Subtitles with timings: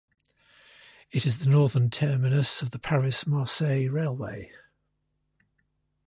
[1.11, 4.51] It is the northern terminus of the Paris-Marseille railway.